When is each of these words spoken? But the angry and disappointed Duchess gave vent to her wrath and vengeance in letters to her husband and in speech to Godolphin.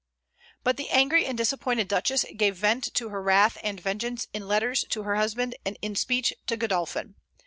But 0.63 0.77
the 0.77 0.89
angry 0.89 1.27
and 1.27 1.37
disappointed 1.37 1.87
Duchess 1.87 2.25
gave 2.35 2.55
vent 2.55 2.91
to 2.95 3.09
her 3.09 3.21
wrath 3.21 3.59
and 3.61 3.79
vengeance 3.79 4.25
in 4.33 4.47
letters 4.47 4.83
to 4.89 5.03
her 5.03 5.15
husband 5.15 5.53
and 5.63 5.77
in 5.83 5.93
speech 5.95 6.33
to 6.47 6.57
Godolphin. 6.57 7.17